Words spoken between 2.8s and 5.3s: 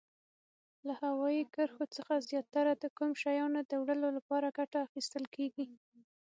کوم شیانو د وړلو لپاره ګټه اخیستل